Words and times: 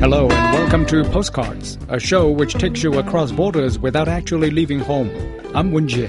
Hello 0.00 0.28
and 0.30 0.54
welcome 0.54 0.86
to 0.86 1.02
Postcards, 1.02 1.76
a 1.88 1.98
show 1.98 2.30
which 2.30 2.54
takes 2.54 2.84
you 2.84 3.00
across 3.00 3.32
borders 3.32 3.80
without 3.80 4.06
actually 4.06 4.48
leaving 4.48 4.78
home. 4.78 5.10
I'm 5.56 5.72
Wen 5.72 5.88
Jie. 5.88 6.06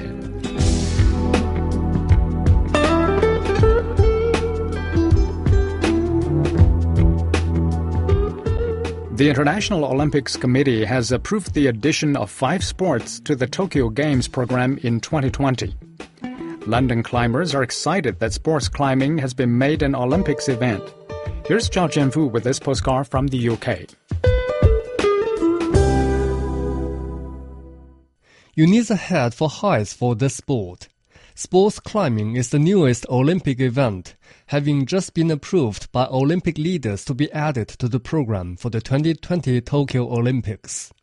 The 9.18 9.28
International 9.28 9.84
Olympics 9.86 10.38
Committee 10.38 10.86
has 10.86 11.12
approved 11.12 11.56
the 11.56 11.66
addition 11.66 12.16
of 12.16 12.30
five 12.30 12.64
sports 12.64 13.20
to 13.22 13.36
the 13.36 13.48
Tokyo 13.48 13.90
Games 13.90 14.28
program 14.28 14.78
in 14.84 15.00
2020. 15.00 15.74
London 16.68 17.02
climbers 17.02 17.56
are 17.56 17.64
excited 17.64 18.20
that 18.20 18.34
sports 18.34 18.70
climbing 18.70 19.18
has 19.18 19.34
been 19.34 19.58
made 19.58 19.82
an 19.82 19.96
Olympics 19.96 20.48
event. 20.48 20.84
Here's 21.50 21.68
Zhao 21.68 21.90
Jianfu 21.90 22.30
with 22.30 22.44
this 22.44 22.60
postcard 22.60 23.08
from 23.08 23.26
the 23.26 23.50
UK. 23.50 23.90
You 28.54 28.68
need 28.68 28.92
a 28.92 28.96
head 28.96 29.34
for 29.34 29.50
height 29.50 29.88
for 29.88 30.14
this 30.14 30.36
sport. 30.36 30.90
Sports 31.34 31.80
climbing 31.80 32.36
is 32.36 32.52
the 32.52 32.60
newest 32.60 33.08
Olympic 33.10 33.60
event, 33.60 34.16
having 34.46 34.86
just 34.86 35.16
been 35.16 35.32
approved 35.32 35.92
by 35.92 36.06
Olympic 36.06 36.60
leaders 36.60 37.04
to 37.06 37.16
be 37.16 37.32
added 37.32 37.70
to 37.70 37.90
the 37.90 38.00
program 38.00 38.56
for 38.56 38.70
the 38.70 38.80
2020 38.80 39.60
Tokyo 39.62 40.04
Olympics. 40.04 40.94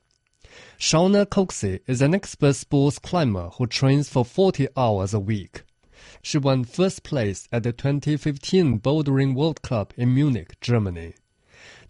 Shauna 0.79 1.27
Coxsey 1.27 1.81
is 1.89 2.01
an 2.01 2.15
expert 2.15 2.55
sports 2.55 3.01
climber 3.01 3.49
who 3.59 3.67
trains 3.67 4.09
for 4.09 4.25
40 4.25 4.69
hours 4.77 5.13
a 5.13 5.19
week. 5.19 5.65
She 6.23 6.39
won 6.39 6.65
first 6.65 7.03
place 7.03 7.49
at 7.53 7.63
the 7.63 7.73
2015 7.73 8.81
Bouldering 8.81 9.35
World 9.35 9.63
Cup 9.63 9.93
in 9.97 10.15
Munich, 10.15 10.61
Germany. 10.61 11.15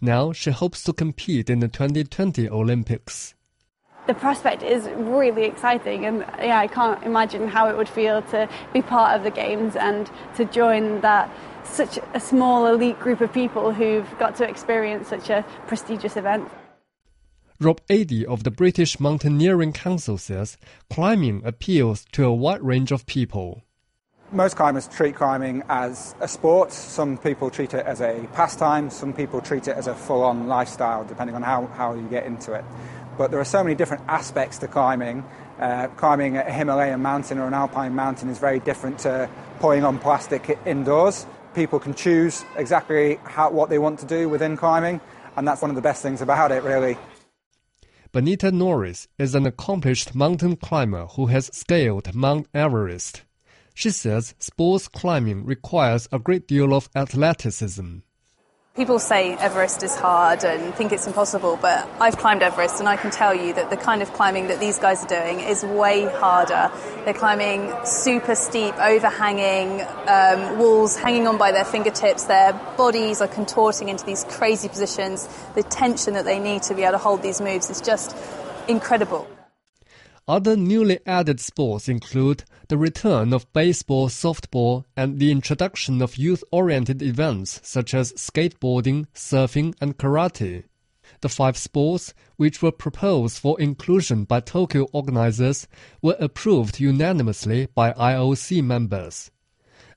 Now 0.01 0.31
she 0.31 0.51
hopes 0.51 0.83
to 0.83 0.93
compete 0.93 1.49
in 1.49 1.59
the 1.59 1.67
2020 1.67 2.49
Olympics. 2.49 3.33
The 4.07 4.13
prospect 4.13 4.63
is 4.63 4.87
really 4.95 5.43
exciting, 5.43 6.05
and 6.05 6.19
yeah, 6.39 6.59
I 6.59 6.67
can't 6.67 7.03
imagine 7.03 7.49
how 7.49 7.67
it 7.67 7.75
would 7.75 7.89
feel 7.89 8.21
to 8.23 8.47
be 8.71 8.81
part 8.81 9.17
of 9.17 9.23
the 9.23 9.31
games 9.31 9.75
and 9.75 10.09
to 10.35 10.45
join 10.45 11.01
that 11.01 11.29
such 11.65 11.99
a 12.13 12.19
small 12.19 12.67
elite 12.67 12.99
group 12.99 13.19
of 13.19 13.33
people 13.33 13.73
who've 13.73 14.07
got 14.17 14.35
to 14.37 14.47
experience 14.47 15.09
such 15.09 15.29
a 15.29 15.43
prestigious 15.67 16.15
event. 16.15 16.49
Rob 17.59 17.81
Adie 17.89 18.25
of 18.25 18.43
the 18.43 18.51
British 18.51 18.99
Mountaineering 18.99 19.73
Council 19.73 20.17
says 20.17 20.57
climbing 20.89 21.41
appeals 21.43 22.05
to 22.11 22.23
a 22.23 22.33
wide 22.33 22.61
range 22.61 22.91
of 22.91 23.07
people. 23.07 23.63
Most 24.31 24.57
climbers 24.57 24.89
treat 24.89 25.15
climbing 25.15 25.63
as 25.69 26.13
a 26.19 26.27
sport. 26.27 26.73
Some 26.73 27.17
people 27.17 27.49
treat 27.49 27.73
it 27.73 27.85
as 27.85 28.01
a 28.01 28.27
pastime. 28.33 28.89
Some 28.89 29.13
people 29.13 29.39
treat 29.39 29.69
it 29.69 29.77
as 29.77 29.87
a 29.87 29.95
full 29.95 30.21
on 30.21 30.47
lifestyle, 30.47 31.05
depending 31.05 31.33
on 31.33 31.43
how, 31.43 31.67
how 31.67 31.93
you 31.93 32.05
get 32.09 32.25
into 32.25 32.51
it. 32.51 32.65
But 33.17 33.31
there 33.31 33.39
are 33.39 33.45
so 33.45 33.63
many 33.63 33.73
different 33.73 34.03
aspects 34.09 34.57
to 34.57 34.67
climbing. 34.67 35.23
Uh, 35.59 35.87
climbing 35.95 36.35
a 36.35 36.43
Himalayan 36.43 37.01
mountain 37.01 37.37
or 37.37 37.47
an 37.47 37.53
alpine 37.53 37.95
mountain 37.95 38.27
is 38.27 38.37
very 38.37 38.59
different 38.59 38.99
to 38.99 39.29
pulling 39.61 39.85
on 39.85 39.97
plastic 39.97 40.59
indoors. 40.65 41.25
People 41.55 41.79
can 41.79 41.93
choose 41.93 42.43
exactly 42.57 43.19
how, 43.23 43.49
what 43.49 43.69
they 43.69 43.79
want 43.79 43.97
to 43.99 44.05
do 44.05 44.27
within 44.27 44.57
climbing, 44.57 44.99
and 45.37 45.47
that's 45.47 45.61
one 45.61 45.71
of 45.71 45.75
the 45.75 45.81
best 45.81 46.03
things 46.03 46.21
about 46.21 46.51
it, 46.51 46.63
really. 46.63 46.97
Bonita 48.11 48.51
Norris 48.51 49.07
is 49.17 49.35
an 49.35 49.45
accomplished 49.45 50.13
mountain 50.13 50.57
climber 50.57 51.05
who 51.15 51.27
has 51.27 51.49
scaled 51.53 52.13
Mount 52.13 52.47
Everest. 52.53 53.23
She 53.77 53.91
says 53.91 54.33
sports 54.39 54.87
climbing 54.87 55.45
requires 55.45 56.09
a 56.11 56.17
great 56.17 56.47
deal 56.47 56.73
of 56.73 56.89
athleticism. 56.95 57.97
People 58.75 58.97
say 58.97 59.35
Everest 59.35 59.83
is 59.83 59.95
hard 59.95 60.43
and 60.43 60.73
think 60.73 60.91
it's 60.91 61.05
impossible, 61.05 61.59
but 61.61 61.87
I've 61.99 62.17
climbed 62.17 62.41
Everest 62.41 62.79
and 62.79 62.89
I 62.89 62.97
can 62.97 63.11
tell 63.11 63.35
you 63.35 63.53
that 63.53 63.69
the 63.69 63.77
kind 63.77 64.01
of 64.01 64.11
climbing 64.13 64.47
that 64.47 64.59
these 64.59 64.79
guys 64.79 65.05
are 65.05 65.07
doing 65.07 65.41
is 65.41 65.63
way 65.63 66.05
harder. 66.05 66.71
They're 67.05 67.13
climbing 67.13 67.71
super 67.85 68.33
steep, 68.33 68.73
overhanging 68.79 69.81
um, 70.07 70.57
walls, 70.57 70.97
hanging 70.97 71.27
on 71.27 71.37
by 71.37 71.51
their 71.51 71.65
fingertips. 71.65 72.23
Their 72.23 72.53
bodies 72.77 73.21
are 73.21 73.27
contorting 73.27 73.89
into 73.89 74.03
these 74.07 74.23
crazy 74.23 74.69
positions. 74.69 75.29
The 75.53 75.61
tension 75.61 76.15
that 76.15 76.25
they 76.25 76.39
need 76.39 76.63
to 76.63 76.73
be 76.73 76.81
able 76.81 76.93
to 76.93 76.97
hold 76.97 77.21
these 77.21 77.39
moves 77.39 77.69
is 77.69 77.79
just 77.79 78.17
incredible. 78.67 79.27
Other 80.29 80.57
newly 80.57 80.99
added 81.05 81.39
sports 81.39 81.87
include 81.87 82.43
the 82.67 82.77
return 82.77 83.31
of 83.31 83.51
baseball, 83.53 84.09
softball, 84.09 84.83
and 84.97 85.19
the 85.19 85.31
introduction 85.31 86.01
of 86.01 86.17
youth-oriented 86.17 87.01
events 87.01 87.61
such 87.63 87.93
as 87.93 88.11
skateboarding, 88.13 89.07
surfing, 89.15 89.73
and 89.79 89.97
karate. 89.97 90.65
The 91.21 91.29
five 91.29 91.57
sports, 91.57 92.13
which 92.35 92.61
were 92.61 92.73
proposed 92.73 93.39
for 93.39 93.57
inclusion 93.61 94.25
by 94.25 94.41
Tokyo 94.41 94.89
organizers, 94.91 95.65
were 96.01 96.17
approved 96.19 96.81
unanimously 96.81 97.69
by 97.73 97.93
IOC 97.93 98.61
members. 98.61 99.31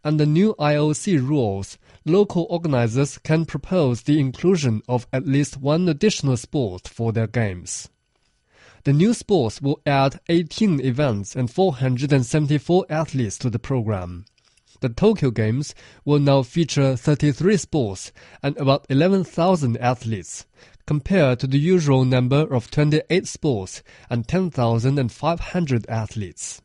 Under 0.04 0.24
new 0.24 0.54
IOC 0.60 1.28
rules, 1.28 1.76
local 2.04 2.46
organizers 2.48 3.18
can 3.18 3.46
propose 3.46 4.02
the 4.02 4.20
inclusion 4.20 4.80
of 4.88 5.08
at 5.12 5.26
least 5.26 5.56
one 5.56 5.88
additional 5.88 6.36
sport 6.36 6.86
for 6.86 7.12
their 7.12 7.26
games. 7.26 7.88
The 8.84 8.94
new 8.94 9.12
sports 9.12 9.60
will 9.60 9.78
add 9.84 10.20
18 10.30 10.80
events 10.80 11.36
and 11.36 11.50
474 11.50 12.86
athletes 12.88 13.36
to 13.38 13.50
the 13.50 13.58
program. 13.58 14.24
The 14.80 14.88
Tokyo 14.88 15.30
Games 15.30 15.74
will 16.06 16.18
now 16.18 16.42
feature 16.42 16.96
33 16.96 17.58
sports 17.58 18.10
and 18.42 18.56
about 18.56 18.86
11,000 18.88 19.76
athletes, 19.76 20.46
compared 20.86 21.40
to 21.40 21.46
the 21.46 21.58
usual 21.58 22.06
number 22.06 22.38
of 22.38 22.70
28 22.70 23.28
sports 23.28 23.82
and 24.08 24.26
10,500 24.26 25.86
athletes. 25.90 26.62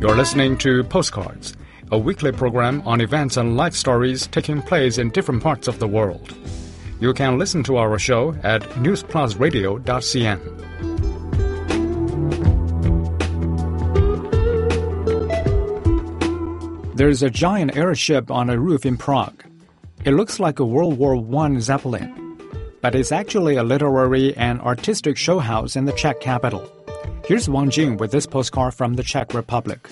You're 0.00 0.16
listening 0.16 0.56
to 0.58 0.84
Postcards 0.84 1.56
a 1.90 1.98
weekly 1.98 2.32
program 2.32 2.82
on 2.86 3.00
events 3.00 3.36
and 3.36 3.56
life 3.56 3.74
stories 3.74 4.26
taking 4.28 4.62
place 4.62 4.98
in 4.98 5.10
different 5.10 5.42
parts 5.42 5.68
of 5.68 5.78
the 5.78 5.88
world. 5.88 6.34
You 7.00 7.14
can 7.14 7.38
listen 7.38 7.62
to 7.64 7.76
our 7.76 7.98
show 7.98 8.34
at 8.42 8.62
newsplusradio.cn. 8.82 10.58
There's 16.96 17.22
a 17.22 17.30
giant 17.30 17.76
airship 17.76 18.30
on 18.30 18.50
a 18.50 18.58
roof 18.58 18.84
in 18.84 18.96
Prague. 18.96 19.44
It 20.04 20.12
looks 20.12 20.40
like 20.40 20.58
a 20.58 20.64
World 20.64 20.98
War 20.98 21.14
I 21.44 21.58
Zeppelin, 21.60 22.12
but 22.82 22.96
it's 22.96 23.12
actually 23.12 23.54
a 23.54 23.62
literary 23.62 24.36
and 24.36 24.60
artistic 24.60 25.16
show 25.16 25.38
house 25.38 25.76
in 25.76 25.84
the 25.84 25.92
Czech 25.92 26.20
capital. 26.20 26.68
Here's 27.24 27.48
Wang 27.48 27.70
Jing 27.70 27.98
with 27.98 28.10
this 28.10 28.26
postcard 28.26 28.74
from 28.74 28.94
the 28.94 29.04
Czech 29.04 29.32
Republic. 29.32 29.86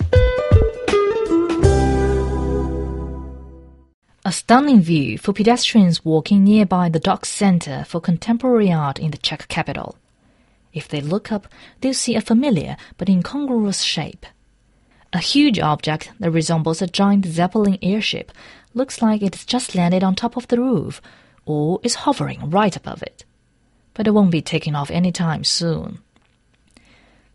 A 4.27 4.31
stunning 4.33 4.81
view 4.81 5.17
for 5.17 5.31
pedestrians 5.31 6.03
walking 6.03 6.43
nearby 6.43 6.89
the 6.89 6.99
DOX 6.99 7.29
Center 7.29 7.85
for 7.87 8.01
Contemporary 8.01 8.69
Art 8.69 8.99
in 8.99 9.11
the 9.11 9.17
Czech 9.17 9.47
capital. 9.47 9.95
If 10.73 10.89
they 10.89 10.99
look 10.99 11.31
up, 11.31 11.47
they'll 11.79 11.93
see 11.93 12.13
a 12.13 12.19
familiar 12.19 12.75
but 12.97 13.07
incongruous 13.07 13.83
shape. 13.83 14.25
A 15.13 15.19
huge 15.19 15.59
object 15.59 16.11
that 16.19 16.29
resembles 16.29 16.81
a 16.81 16.87
giant 16.87 17.25
Zeppelin 17.25 17.77
airship 17.81 18.33
looks 18.73 19.01
like 19.01 19.21
it's 19.21 19.45
just 19.45 19.75
landed 19.75 20.03
on 20.03 20.13
top 20.13 20.35
of 20.35 20.49
the 20.49 20.59
roof 20.59 21.01
or 21.45 21.79
is 21.81 22.03
hovering 22.03 22.49
right 22.49 22.75
above 22.75 23.01
it. 23.01 23.23
But 23.93 24.07
it 24.07 24.11
won't 24.11 24.31
be 24.31 24.41
taking 24.41 24.75
off 24.75 24.91
anytime 24.91 25.45
soon. 25.45 25.99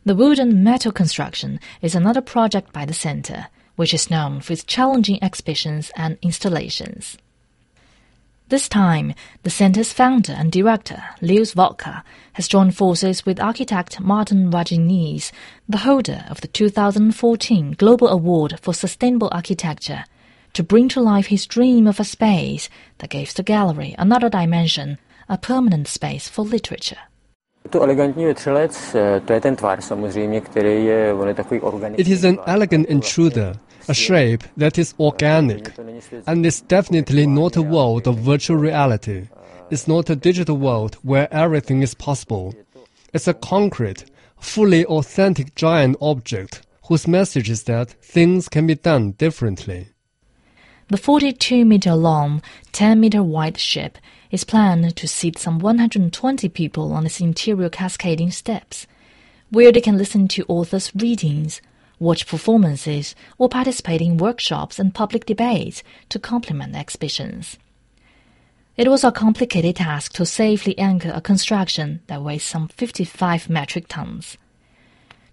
The 0.04 0.14
wooden 0.14 0.62
metal 0.62 0.92
construction 0.92 1.58
is 1.80 1.94
another 1.94 2.20
project 2.20 2.70
by 2.70 2.84
the 2.84 2.92
center 2.92 3.46
which 3.76 3.94
is 3.94 4.10
known 4.10 4.40
for 4.40 4.52
its 4.52 4.64
challenging 4.64 5.22
exhibitions 5.22 5.90
and 5.96 6.19
installations. 6.22 7.16
This 8.48 8.69
time, 8.69 9.14
the 9.44 9.50
center's 9.50 9.94
founder 9.94 10.32
and 10.32 10.52
director, 10.52 11.02
Liu 11.22 11.42
Vodka, 11.46 12.04
has 12.34 12.48
joined 12.48 12.76
forces 12.76 13.24
with 13.24 13.40
architect 13.40 13.98
Martin 13.98 14.50
Vagenis, 14.50 15.32
the 15.66 15.78
holder 15.78 16.26
of 16.28 16.42
the 16.42 16.48
2014 16.48 17.72
Global 17.78 18.08
Award 18.08 18.58
for 18.60 18.74
Sustainable 18.74 19.30
Architecture, 19.32 20.04
to 20.52 20.62
bring 20.62 20.88
to 20.90 21.00
life 21.00 21.28
his 21.28 21.46
dream 21.46 21.86
of 21.86 21.98
a 21.98 22.04
space 22.04 22.69
that 22.98 23.08
gives 23.08 23.32
the 23.32 23.42
gallery 23.42 23.94
another 23.98 24.28
dimension, 24.28 24.98
a 25.30 25.38
permanent 25.38 25.88
space 25.88 26.28
for 26.28 26.44
literature. 26.44 26.98
It 27.64 27.76
is 32.08 32.24
an 32.24 32.38
elegant 32.46 32.88
intruder, 32.88 33.54
a 33.88 33.94
shape 33.94 34.42
that 34.56 34.78
is 34.78 34.94
organic, 34.98 35.78
and 36.26 36.44
it's 36.44 36.60
definitely 36.60 37.24
not 37.26 37.56
a 37.56 37.62
world 37.62 38.08
of 38.08 38.18
virtual 38.18 38.56
reality. 38.56 39.28
It's 39.70 39.86
not 39.88 40.10
a 40.10 40.16
digital 40.16 40.58
world 40.58 40.96
where 41.02 41.32
everything 41.32 41.82
is 41.82 41.94
possible. 41.94 42.54
It's 43.14 43.28
a 43.28 43.34
concrete, 43.34 44.06
fully 44.38 44.84
authentic 44.86 45.54
giant 45.54 45.96
object 46.00 46.62
whose 46.88 47.06
message 47.06 47.48
is 47.48 47.62
that 47.64 47.92
things 48.02 48.48
can 48.48 48.66
be 48.66 48.74
done 48.74 49.12
differently. 49.12 49.86
The 50.88 50.96
42 50.98 51.64
meter 51.64 51.94
long, 51.94 52.42
10 52.72 52.98
meter 53.00 53.22
wide 53.22 53.58
ship 53.58 53.96
is 54.32 54.43
planned 54.43 54.96
to 54.96 55.06
seat 55.06 55.38
some 55.38 55.61
120 55.61 56.49
people 56.49 56.93
on 56.93 57.06
its 57.06 57.20
interior 57.20 57.69
cascading 57.69 58.32
steps, 58.32 58.87
where 59.50 59.70
they 59.70 59.81
can 59.81 59.99
listen 59.99 60.26
to 60.26 60.44
authors' 60.49 60.90
readings, 60.96 61.61
watch 62.00 62.26
performances, 62.26 63.14
or 63.37 63.49
participate 63.49 64.00
in 64.00 64.17
workshops 64.17 64.79
and 64.79 64.94
public 64.94 65.26
debates 65.26 65.82
to 66.08 66.19
complement 66.19 66.75
exhibitions. 66.75 67.58
It 68.75 68.88
was 68.88 69.05
a 69.05 69.12
complicated 69.12 69.76
task 69.76 70.14
to 70.14 70.25
safely 70.25 70.76
anchor 70.79 71.12
a 71.14 71.20
construction 71.20 72.00
that 72.06 72.23
weighs 72.23 72.43
some 72.43 72.69
55 72.69 73.50
metric 73.50 73.87
tons. 73.87 74.38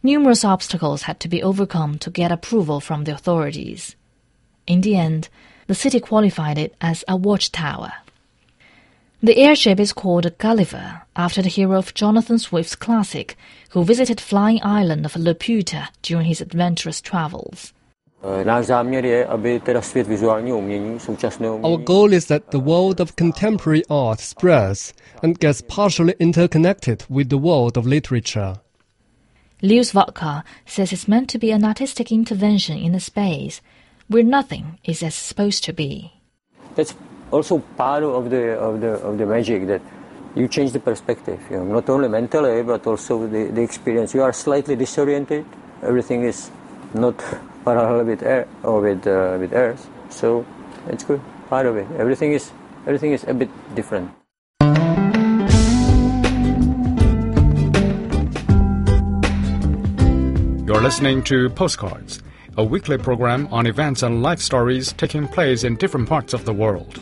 Numerous 0.03 0.43
obstacles 0.43 1.03
had 1.03 1.21
to 1.21 1.29
be 1.29 1.41
overcome 1.41 1.97
to 1.99 2.09
get 2.09 2.33
approval 2.33 2.81
from 2.81 3.05
the 3.05 3.13
authorities. 3.13 3.95
In 4.67 4.81
the 4.81 4.97
end, 4.97 5.29
the 5.67 5.75
city 5.75 6.01
qualified 6.01 6.57
it 6.57 6.75
as 6.81 7.05
a 7.07 7.15
watchtower. 7.15 7.93
The 9.21 9.35
airship 9.35 9.81
is 9.81 9.91
called 9.91 10.37
Gulliver 10.37 11.01
after 11.13 11.41
the 11.41 11.49
hero 11.49 11.77
of 11.77 11.93
Jonathan 11.93 12.39
Swift's 12.39 12.75
classic, 12.75 13.35
who 13.71 13.83
visited 13.83 14.21
flying 14.21 14.61
island 14.63 15.05
of 15.05 15.17
Laputa 15.17 15.89
during 16.01 16.25
his 16.25 16.39
adventurous 16.39 17.01
travels. 17.01 17.73
Our 18.23 18.45
goal 18.45 18.63
is 22.13 22.27
that 22.27 22.51
the 22.51 22.59
world 22.59 23.01
of 23.01 23.15
contemporary 23.17 23.83
art 23.89 24.21
spreads 24.21 24.93
and 25.21 25.37
gets 25.37 25.61
partially 25.61 26.15
interconnected 26.17 27.03
with 27.09 27.27
the 27.27 27.37
world 27.37 27.75
of 27.75 27.85
literature. 27.85 28.61
Liu 29.61 29.83
Vodka 29.83 30.45
says 30.65 30.93
it's 30.93 31.09
meant 31.09 31.29
to 31.31 31.37
be 31.37 31.51
an 31.51 31.65
artistic 31.65 32.09
intervention 32.09 32.77
in 32.77 32.95
a 32.95 33.01
space 33.01 33.59
where 34.07 34.23
nothing 34.23 34.79
is 34.85 35.03
as 35.03 35.13
supposed 35.13 35.65
to 35.65 35.73
be. 35.73 36.13
That's 36.75 36.93
also 37.31 37.59
part 37.77 38.03
of 38.03 38.29
the 38.29 38.57
of 38.59 38.81
the 38.81 38.91
of 39.01 39.17
the 39.17 39.25
magic 39.25 39.67
that 39.67 39.81
you 40.35 40.47
change 40.47 40.71
the 40.71 40.79
perspective. 40.79 41.39
You 41.49 41.57
know, 41.57 41.65
not 41.65 41.89
only 41.89 42.07
mentally 42.07 42.63
but 42.63 42.85
also 42.87 43.27
the, 43.27 43.45
the 43.45 43.61
experience. 43.61 44.13
You 44.13 44.23
are 44.23 44.33
slightly 44.33 44.75
disoriented. 44.75 45.45
Everything 45.81 46.23
is 46.23 46.51
not 46.93 47.17
parallel 47.65 48.05
with 48.05 48.23
air 48.23 48.47
or 48.63 48.81
with 48.81 49.07
uh, 49.07 49.37
with 49.39 49.53
Earth. 49.53 49.87
So 50.09 50.45
it's 50.87 51.03
good. 51.03 51.21
Part 51.49 51.65
of 51.65 51.77
it. 51.77 51.87
Everything 51.97 52.33
is 52.33 52.51
everything 52.85 53.11
is 53.11 53.23
a 53.27 53.33
bit 53.33 53.49
different. 53.75 54.11
You're 60.69 60.83
listening 60.83 61.23
to 61.23 61.49
Postcards, 61.49 62.21
a 62.55 62.63
weekly 62.63 62.99
program 62.99 63.47
on 63.51 63.65
events 63.65 64.03
and 64.03 64.21
life 64.21 64.39
stories 64.39 64.93
taking 64.93 65.27
place 65.27 65.63
in 65.63 65.75
different 65.77 66.07
parts 66.07 66.33
of 66.33 66.45
the 66.45 66.53
world. 66.53 67.01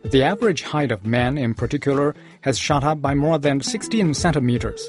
The 0.04 0.22
average 0.22 0.62
height 0.62 0.92
of 0.92 1.04
men, 1.04 1.36
in 1.36 1.54
particular, 1.54 2.14
has 2.42 2.56
shot 2.56 2.84
up 2.84 3.02
by 3.02 3.16
more 3.16 3.40
than 3.40 3.60
16 3.60 4.14
centimeters. 4.14 4.88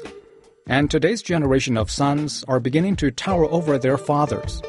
And 0.68 0.92
today's 0.92 1.22
generation 1.22 1.76
of 1.76 1.90
sons 1.90 2.44
are 2.46 2.60
beginning 2.60 2.94
to 3.02 3.10
tower 3.10 3.46
over 3.46 3.78
their 3.78 3.98
fathers. 3.98 4.62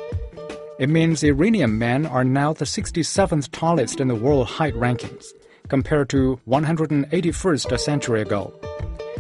It 0.80 0.90
means 0.90 1.24
Iranian 1.24 1.78
men 1.78 2.08
are 2.08 2.24
now 2.24 2.52
the 2.52 2.66
67th 2.66 3.50
tallest 3.52 4.00
in 4.00 4.08
the 4.08 4.16
world 4.16 4.48
height 4.48 4.74
rankings, 4.74 5.28
compared 5.68 6.10
to 6.10 6.40
181st 6.48 7.72
a 7.72 7.78
century 7.78 8.22
ago. 8.22 8.52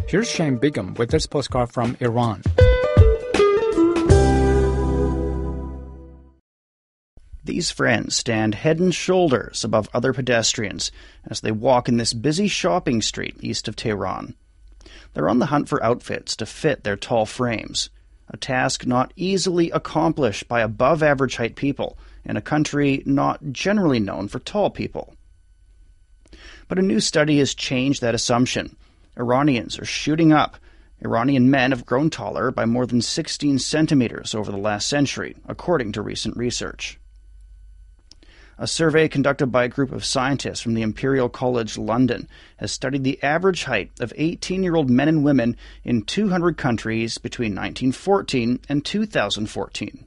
Here's 0.08 0.28
Shane 0.30 0.58
Bigham 0.58 0.96
with 0.96 1.12
this 1.12 1.28
postcard 1.28 1.72
from 1.72 1.96
Iran. 2.00 2.42
These 7.44 7.70
friends 7.70 8.16
stand 8.16 8.56
head 8.56 8.80
and 8.80 8.94
shoulders 8.94 9.64
above 9.64 9.90
other 9.94 10.12
pedestrians 10.12 10.92
as 11.28 11.42
they 11.42 11.52
walk 11.52 11.88
in 11.88 11.98
this 11.98 12.14
busy 12.14 12.48
shopping 12.48 13.00
street 13.04 13.36
east 13.42 13.68
of 13.68 13.76
Tehran. 13.76 14.34
They're 15.14 15.30
on 15.30 15.38
the 15.38 15.48
hunt 15.48 15.70
for 15.70 15.84
outfits 15.84 16.36
to 16.38 16.48
fit 16.48 16.84
their 16.84 16.98
tall 16.98 17.28
frames 17.28 17.92
a 18.34 18.38
task 18.38 18.86
not 18.86 19.14
easily 19.16 19.70
accomplished 19.72 20.48
by 20.48 20.62
above 20.62 21.04
average 21.04 21.38
height 21.38 21.56
people 21.56 21.98
in 22.26 22.36
a 22.36 22.42
country 22.42 23.04
not 23.06 23.40
generally 23.52 24.00
known 24.00 24.28
for 24.28 24.40
tall 24.40 24.70
people. 24.70 25.14
But 26.68 26.80
a 26.80 26.82
new 26.82 27.00
study 27.00 27.38
has 27.38 27.54
changed 27.54 28.02
that 28.02 28.16
assumption. 28.16 28.76
Iranians 29.18 29.78
are 29.78 29.86
shooting 29.86 30.34
up. 30.34 30.58
Iranian 31.06 31.52
men 31.52 31.72
have 31.72 31.86
grown 31.86 32.10
taller 32.10 32.50
by 32.50 32.66
more 32.66 32.88
than 32.88 33.02
16 33.02 33.60
centimeters 33.60 34.34
over 34.34 34.52
the 34.52 34.58
last 34.58 34.88
century, 34.88 35.36
according 35.48 35.92
to 35.92 36.02
recent 36.02 36.36
research. 36.36 37.00
A 38.58 38.68
survey 38.68 39.08
conducted 39.08 39.48
by 39.48 39.64
a 39.64 39.70
group 39.70 39.92
of 39.92 40.06
scientists 40.06 40.62
from 40.62 40.76
the 40.76 40.84
Imperial 40.84 41.28
College 41.28 41.76
London 41.76 42.28
has 42.58 42.72
studied 42.72 43.04
the 43.04 43.22
average 43.24 43.64
height 43.64 43.90
of 44.00 44.14
18 44.16 44.62
year 44.62 44.76
old 44.76 44.92
men 44.92 45.08
and 45.08 45.24
women 45.24 45.58
in 45.84 46.04
200 46.04 46.56
countries 46.56 47.18
between 47.18 47.56
1914 47.56 48.60
and 48.70 48.86
2014. 48.86 50.06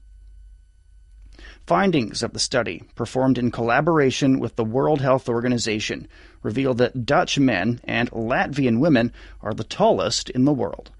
Findings 1.66 2.22
of 2.22 2.32
the 2.32 2.38
study, 2.38 2.84
performed 2.94 3.36
in 3.36 3.50
collaboration 3.50 4.38
with 4.38 4.54
the 4.54 4.64
World 4.64 5.00
Health 5.00 5.28
Organization, 5.28 6.06
reveal 6.44 6.74
that 6.74 7.04
Dutch 7.04 7.40
men 7.40 7.80
and 7.82 8.08
Latvian 8.12 8.78
women 8.78 9.12
are 9.42 9.54
the 9.54 9.64
tallest 9.64 10.30
in 10.30 10.44
the 10.44 10.52
world. 10.52 10.92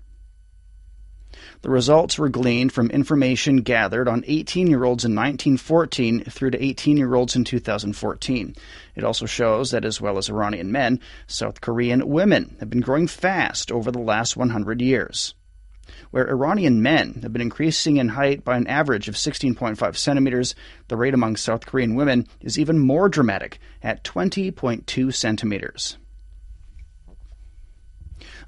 The 1.63 1.71
results 1.71 2.19
were 2.19 2.29
gleaned 2.29 2.73
from 2.73 2.91
information 2.91 3.63
gathered 3.63 4.09
on 4.09 4.25
18 4.27 4.67
year 4.67 4.85
olds 4.85 5.05
in 5.05 5.15
1914 5.15 6.25
through 6.25 6.51
to 6.51 6.63
18 6.63 6.97
year 6.97 7.15
olds 7.15 7.35
in 7.35 7.45
2014. 7.45 8.55
It 8.95 9.05
also 9.05 9.27
shows 9.27 9.71
that, 9.71 9.85
as 9.85 10.01
well 10.01 10.19
as 10.19 10.29
Iranian 10.29 10.71
men, 10.71 11.01
South 11.27 11.61
Korean 11.61 12.07
women 12.09 12.57
have 12.61 12.71
been 12.71 12.81
growing 12.81 13.07
fast 13.07 13.73
over 13.73 13.91
the 13.91 13.99
last 13.99 14.37
100 14.37 14.81
years. 14.83 15.35
Where 16.11 16.29
Iranian 16.29 16.83
men 16.83 17.21
have 17.23 17.33
been 17.33 17.43
increasing 17.43 17.97
in 17.97 18.09
height 18.11 18.45
by 18.45 18.57
an 18.57 18.67
average 18.67 19.09
of 19.09 19.15
16.5 19.15 19.97
centimeters, 19.97 20.55
the 20.89 20.97
rate 20.97 21.15
among 21.15 21.37
South 21.37 21.65
Korean 21.65 21.95
women 21.95 22.27
is 22.41 22.59
even 22.59 22.79
more 22.79 23.09
dramatic 23.09 23.59
at 23.83 24.05
20.2 24.05 25.15
centimeters. 25.15 25.97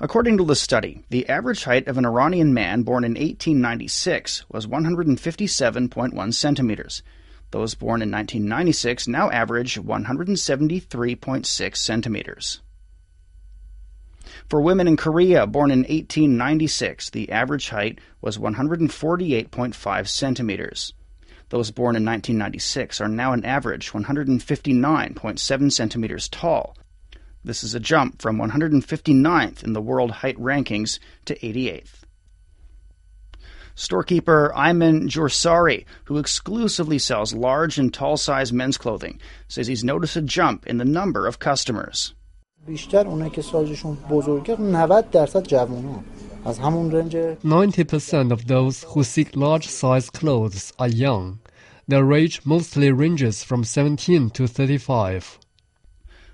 According 0.00 0.38
to 0.38 0.44
the 0.44 0.54
study, 0.54 1.04
the 1.10 1.28
average 1.28 1.64
height 1.64 1.88
of 1.88 1.98
an 1.98 2.06
Iranian 2.06 2.54
man 2.54 2.82
born 2.82 3.02
in 3.02 3.14
1896 3.14 4.44
was 4.48 4.68
157.1 4.68 6.34
centimeters. 6.34 7.02
Those 7.50 7.74
born 7.74 8.00
in 8.00 8.12
1996 8.12 9.08
now 9.08 9.28
average 9.30 9.74
173.6 9.74 11.76
centimeters. 11.76 12.60
For 14.48 14.60
women 14.60 14.86
in 14.86 14.96
Korea 14.96 15.48
born 15.48 15.72
in 15.72 15.80
1896, 15.80 17.10
the 17.10 17.32
average 17.32 17.70
height 17.70 17.98
was 18.20 18.38
148.5 18.38 20.08
centimeters. 20.08 20.92
Those 21.48 21.72
born 21.72 21.96
in 21.96 22.04
1996 22.04 23.00
are 23.00 23.08
now 23.08 23.32
an 23.32 23.44
average 23.44 23.90
159.7 23.90 25.72
centimeters 25.72 26.28
tall, 26.28 26.76
this 27.44 27.62
is 27.62 27.74
a 27.74 27.80
jump 27.80 28.20
from 28.20 28.38
159th 28.38 29.62
in 29.62 29.72
the 29.72 29.80
world 29.80 30.10
height 30.10 30.36
rankings 30.38 30.98
to 31.24 31.38
88th. 31.38 32.02
Storekeeper 33.74 34.52
Ayman 34.56 35.06
Jorsari, 35.06 35.84
who 36.06 36.18
exclusively 36.18 36.98
sells 36.98 37.32
large 37.32 37.78
and 37.78 37.94
tall 37.94 38.16
size 38.16 38.52
men's 38.52 38.76
clothing, 38.76 39.20
says 39.46 39.68
he's 39.68 39.84
noticed 39.84 40.16
a 40.16 40.22
jump 40.22 40.66
in 40.66 40.78
the 40.78 40.84
number 40.84 41.28
of 41.28 41.38
customers. 41.38 42.12
Ninety 47.44 47.84
percent 47.84 48.32
of 48.32 48.46
those 48.46 48.82
who 48.82 49.04
seek 49.04 49.36
large 49.36 49.68
size 49.68 50.10
clothes 50.10 50.72
are 50.78 50.88
young. 50.88 51.38
Their 51.86 52.12
age 52.12 52.40
mostly 52.44 52.90
ranges 52.90 53.44
from 53.44 53.62
17 53.62 54.30
to 54.30 54.46
35. 54.48 55.38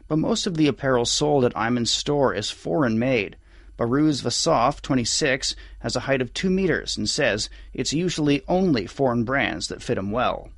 But 0.06 0.18
most 0.18 0.46
of 0.46 0.56
the 0.56 0.66
apparel 0.66 1.04
sold 1.04 1.44
at 1.44 1.56
Iman's 1.56 1.90
store 1.90 2.34
is 2.34 2.50
foreign 2.50 2.98
made. 2.98 3.36
Baruz 3.78 4.22
Vasov, 4.22 4.80
26, 4.82 5.56
has 5.80 5.96
a 5.96 6.00
height 6.00 6.20
of 6.20 6.32
2 6.34 6.48
meters 6.50 6.96
and 6.96 7.08
says 7.08 7.48
it's 7.72 7.92
usually 7.92 8.42
only 8.46 8.86
foreign 8.86 9.24
brands 9.24 9.68
that 9.68 9.82
fit 9.82 9.98
him 9.98 10.10
well. 10.12 10.50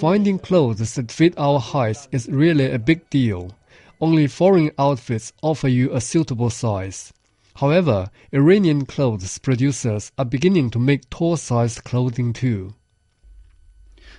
Finding 0.00 0.38
clothes 0.38 0.94
that 0.94 1.10
fit 1.10 1.34
our 1.36 1.58
height 1.58 2.08
is 2.12 2.28
really 2.28 2.70
a 2.70 2.78
big 2.78 3.10
deal. 3.10 3.50
Only 4.00 4.26
foreign 4.28 4.70
outfits 4.78 5.32
offer 5.42 5.68
you 5.68 5.92
a 5.92 6.00
suitable 6.00 6.50
size. 6.50 7.12
However, 7.56 8.10
Iranian 8.32 8.86
clothes 8.86 9.38
producers 9.38 10.12
are 10.16 10.24
beginning 10.24 10.70
to 10.70 10.78
make 10.78 11.10
tall 11.10 11.36
sized 11.36 11.84
clothing 11.84 12.32
too. 12.32 12.74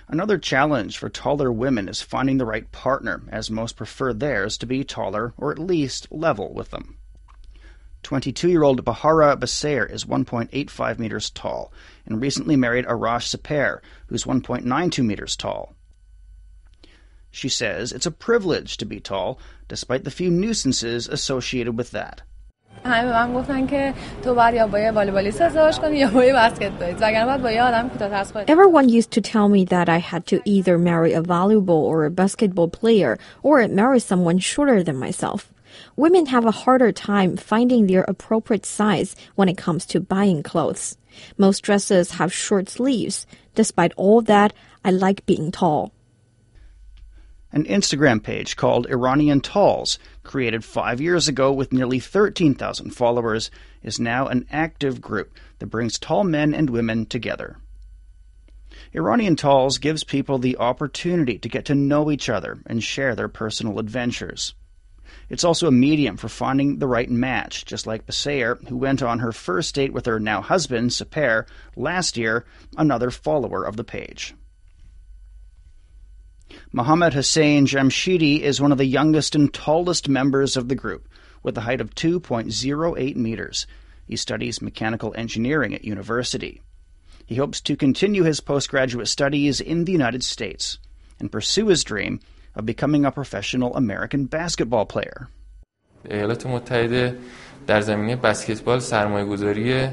Another 0.08 0.38
challenge 0.38 0.98
for 0.98 1.08
taller 1.08 1.50
women 1.50 1.88
is 1.88 2.00
finding 2.00 2.38
the 2.38 2.46
right 2.46 2.70
partner, 2.70 3.22
as 3.28 3.50
most 3.50 3.76
prefer 3.76 4.12
theirs 4.12 4.56
to 4.58 4.66
be 4.66 4.84
taller 4.84 5.34
or 5.36 5.50
at 5.50 5.58
least 5.58 6.06
level 6.12 6.54
with 6.54 6.70
them. 6.70 6.96
22 8.04 8.48
year 8.48 8.62
old 8.62 8.84
Bahara 8.84 9.36
Basair 9.36 9.90
is 9.90 10.04
1.85 10.04 11.00
meters 11.00 11.28
tall 11.30 11.72
and 12.04 12.20
recently 12.20 12.54
married 12.54 12.86
Arash 12.86 13.26
Saper, 13.26 13.82
who's 14.06 14.22
1.92 14.22 15.04
meters 15.04 15.34
tall. 15.34 15.74
She 17.32 17.48
says 17.48 17.90
it's 17.90 18.06
a 18.06 18.12
privilege 18.12 18.76
to 18.76 18.86
be 18.86 19.00
tall, 19.00 19.40
despite 19.66 20.04
the 20.04 20.12
few 20.12 20.30
nuisances 20.30 21.08
associated 21.08 21.76
with 21.76 21.90
that. 21.90 22.22
Everyone 28.48 28.88
used 28.88 29.10
to 29.12 29.20
tell 29.20 29.48
me 29.48 29.64
that 29.66 29.88
I 29.88 29.98
had 29.98 30.26
to 30.26 30.40
either 30.44 30.78
marry 30.78 31.12
a 31.12 31.22
volleyball 31.22 31.68
or 31.70 32.04
a 32.04 32.10
basketball 32.10 32.68
player 32.68 33.18
or 33.42 33.66
marry 33.68 34.00
someone 34.00 34.38
shorter 34.38 34.82
than 34.82 34.96
myself. 34.96 35.52
Women 35.96 36.26
have 36.26 36.44
a 36.44 36.50
harder 36.50 36.92
time 36.92 37.36
finding 37.36 37.86
their 37.86 38.04
appropriate 38.08 38.64
size 38.64 39.16
when 39.34 39.48
it 39.48 39.58
comes 39.58 39.86
to 39.86 40.00
buying 40.00 40.42
clothes. 40.42 40.96
Most 41.36 41.62
dresses 41.62 42.12
have 42.12 42.32
short 42.32 42.68
sleeves. 42.68 43.26
Despite 43.54 43.92
all 43.96 44.20
that, 44.22 44.52
I 44.84 44.90
like 44.90 45.26
being 45.26 45.50
tall. 45.50 45.92
An 47.56 47.64
Instagram 47.64 48.22
page 48.22 48.54
called 48.54 48.86
Iranian 48.90 49.40
Talls, 49.40 49.98
created 50.22 50.62
five 50.62 51.00
years 51.00 51.26
ago 51.26 51.50
with 51.50 51.72
nearly 51.72 51.98
13,000 51.98 52.90
followers, 52.90 53.50
is 53.82 53.98
now 53.98 54.26
an 54.26 54.44
active 54.50 55.00
group 55.00 55.32
that 55.58 55.68
brings 55.68 55.98
tall 55.98 56.22
men 56.22 56.52
and 56.52 56.68
women 56.68 57.06
together. 57.06 57.56
Iranian 58.94 59.36
Talls 59.36 59.78
gives 59.78 60.04
people 60.04 60.36
the 60.36 60.58
opportunity 60.58 61.38
to 61.38 61.48
get 61.48 61.64
to 61.64 61.74
know 61.74 62.10
each 62.10 62.28
other 62.28 62.58
and 62.66 62.84
share 62.84 63.14
their 63.14 63.26
personal 63.26 63.78
adventures. 63.78 64.52
It's 65.30 65.42
also 65.42 65.66
a 65.66 65.72
medium 65.72 66.18
for 66.18 66.28
finding 66.28 66.78
the 66.78 66.86
right 66.86 67.10
match, 67.10 67.64
just 67.64 67.86
like 67.86 68.04
Basair, 68.04 68.68
who 68.68 68.76
went 68.76 69.02
on 69.02 69.20
her 69.20 69.32
first 69.32 69.74
date 69.74 69.94
with 69.94 70.04
her 70.04 70.20
now 70.20 70.42
husband, 70.42 70.92
Saper, 70.92 71.46
last 71.74 72.18
year, 72.18 72.44
another 72.76 73.10
follower 73.10 73.64
of 73.64 73.76
the 73.76 73.84
page. 73.84 74.34
Mohammad 76.73 77.13
Hussein 77.13 77.65
Jamshidi 77.65 78.39
is 78.41 78.61
one 78.61 78.71
of 78.71 78.77
the 78.77 78.85
youngest 78.85 79.35
and 79.35 79.53
tallest 79.53 80.07
members 80.07 80.55
of 80.55 80.69
the 80.69 80.75
group, 80.75 81.07
with 81.43 81.57
a 81.57 81.61
height 81.61 81.81
of 81.81 81.93
2.08 81.95 83.15
meters. 83.15 83.67
He 84.07 84.15
studies 84.15 84.61
mechanical 84.61 85.13
engineering 85.17 85.73
at 85.73 85.83
university. 85.83 86.61
He 87.25 87.35
hopes 87.35 87.59
to 87.61 87.75
continue 87.75 88.23
his 88.23 88.39
postgraduate 88.39 89.09
studies 89.09 89.59
in 89.59 89.85
the 89.85 89.91
United 89.91 90.23
States 90.23 90.79
and 91.19 91.31
pursue 91.31 91.67
his 91.67 91.83
dream 91.83 92.19
of 92.55 92.65
becoming 92.65 93.05
a 93.05 93.11
professional 93.11 93.75
American 93.75 94.25
basketball 94.25 94.85
player. 94.85 95.27
ایالات 96.09 96.45
متحده 96.45 97.17
در 97.67 97.81
زمینه 97.81 98.15
بسکتبال 98.15 98.79
سرمایه‌گذاری 98.79 99.89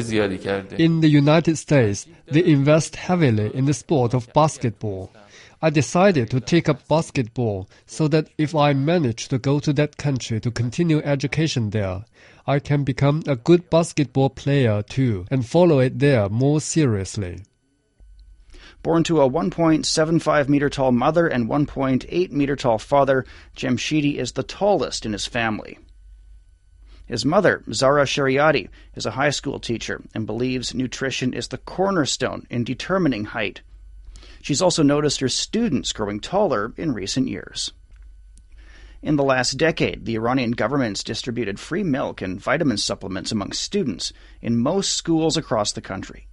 زیادی 0.00 0.38
کرده. 0.38 0.76
In 0.76 1.00
the 1.00 1.08
United 1.08 1.58
States, 1.58 2.06
they 2.30 2.44
invest 2.44 2.96
heavily 2.96 3.50
in 3.54 3.66
the 3.66 3.74
sport 3.74 4.14
of 4.14 4.32
basketball. 4.32 5.10
I 5.59 5.71
decided 5.71 6.29
to 6.29 6.39
take 6.39 6.69
up 6.69 6.87
basketball 6.87 7.67
so 7.87 8.07
that 8.09 8.29
if 8.37 8.53
I 8.53 8.73
manage 8.73 9.27
to 9.29 9.39
go 9.39 9.59
to 9.59 9.73
that 9.73 9.97
country 9.97 10.39
to 10.41 10.51
continue 10.51 10.99
education 10.99 11.71
there, 11.71 12.05
I 12.45 12.59
can 12.59 12.83
become 12.83 13.23
a 13.25 13.35
good 13.35 13.67
basketball 13.71 14.29
player 14.29 14.83
too 14.83 15.25
and 15.31 15.43
follow 15.43 15.79
it 15.79 15.97
there 15.97 16.29
more 16.29 16.61
seriously. 16.61 17.39
Born 18.83 19.03
to 19.05 19.19
a 19.19 19.29
1.75 19.29 20.47
meter 20.47 20.69
tall 20.69 20.91
mother 20.91 21.25
and 21.25 21.49
1.8 21.49 22.31
meter 22.31 22.55
tall 22.55 22.77
father, 22.77 23.25
Jamshidi 23.55 24.17
is 24.17 24.33
the 24.33 24.43
tallest 24.43 25.07
in 25.07 25.13
his 25.13 25.25
family. 25.25 25.79
His 27.07 27.25
mother, 27.25 27.63
Zara 27.71 28.03
Shariati, 28.03 28.69
is 28.93 29.07
a 29.07 29.11
high 29.11 29.31
school 29.31 29.59
teacher 29.59 30.03
and 30.13 30.27
believes 30.27 30.75
nutrition 30.75 31.33
is 31.33 31.47
the 31.47 31.57
cornerstone 31.57 32.45
in 32.51 32.63
determining 32.63 33.25
height. 33.25 33.61
She's 34.40 34.62
also 34.62 34.82
noticed 34.82 35.20
her 35.20 35.28
students 35.28 35.92
growing 35.92 36.20
taller 36.20 36.72
in 36.76 36.92
recent 36.92 37.28
years. 37.28 37.72
In 39.02 39.16
the 39.16 39.24
last 39.24 39.52
decade, 39.52 40.04
the 40.04 40.14
Iranian 40.14 40.52
government's 40.52 41.02
distributed 41.02 41.58
free 41.58 41.82
milk 41.82 42.22
and 42.22 42.40
vitamin 42.40 42.76
supplements 42.76 43.32
among 43.32 43.52
students 43.52 44.12
in 44.40 44.62
most 44.62 44.92
schools 44.92 45.36
across 45.36 45.72
the 45.72 45.80
country. 45.80 46.28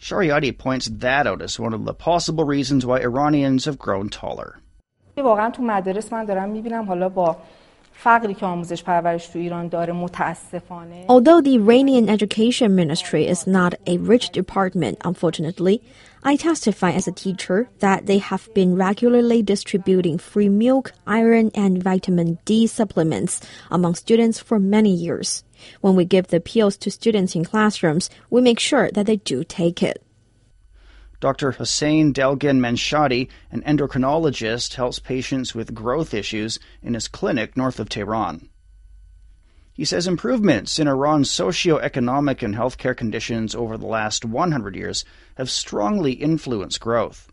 Shariati 0.00 0.56
points 0.56 0.86
that 0.86 1.26
out 1.26 1.42
as 1.42 1.58
one 1.58 1.74
of 1.74 1.84
the 1.84 1.94
possible 1.94 2.44
reasons 2.44 2.86
why 2.86 3.00
Iranians 3.00 3.64
have 3.64 3.78
grown 3.78 4.08
taller. 4.08 4.60
واقعا 5.16 5.50
تو 5.50 5.62
مدارس 5.62 6.12
من 6.12 6.24
دارم 6.24 6.48
میبینم 6.48 6.84
حالا 6.84 7.08
با 7.08 7.36
Although 11.07 11.41
the 11.41 11.55
Iranian 11.55 12.09
Education 12.09 12.75
Ministry 12.75 13.27
is 13.27 13.47
not 13.47 13.75
a 13.87 13.97
rich 13.97 14.29
department, 14.31 14.97
unfortunately, 15.05 15.81
I 16.23 16.35
testify 16.37 16.91
as 16.91 17.07
a 17.07 17.11
teacher 17.11 17.69
that 17.79 18.05
they 18.05 18.17
have 18.17 18.53
been 18.53 18.75
regularly 18.75 19.41
distributing 19.41 20.17
free 20.17 20.49
milk, 20.49 20.93
iron, 21.05 21.51
and 21.53 21.83
vitamin 21.83 22.39
D 22.45 22.65
supplements 22.67 23.41
among 23.69 23.95
students 23.95 24.39
for 24.39 24.59
many 24.59 24.93
years. 24.93 25.43
When 25.81 25.95
we 25.95 26.05
give 26.05 26.27
the 26.27 26.39
pills 26.39 26.77
to 26.77 26.91
students 26.91 27.35
in 27.35 27.43
classrooms, 27.45 28.09
we 28.29 28.41
make 28.41 28.59
sure 28.59 28.89
that 28.91 29.05
they 29.05 29.17
do 29.17 29.43
take 29.43 29.83
it. 29.83 30.01
Dr. 31.22 31.52
Hussein 31.52 32.12
Delgin 32.12 32.60
Manshadi, 32.60 33.28
an 33.50 33.62
endocrinologist, 33.62 34.74
helps 34.74 35.00
patients 35.00 35.54
with 35.54 35.74
growth 35.74 36.14
issues 36.14 36.60
in 36.82 36.94
his 36.94 37.08
clinic 37.08 37.56
north 37.56 37.80
of 37.80 37.88
Tehran. 37.88 38.48
He 39.72 39.84
says 39.84 40.06
improvements 40.06 40.78
in 40.78 40.88
Iran's 40.88 41.30
socio-economic 41.30 42.42
and 42.42 42.54
healthcare 42.54 42.96
conditions 42.96 43.54
over 43.54 43.76
the 43.76 43.86
last 43.86 44.24
100 44.24 44.74
years 44.76 45.04
have 45.36 45.50
strongly 45.50 46.12
influenced 46.12 46.80
growth. 46.80 47.28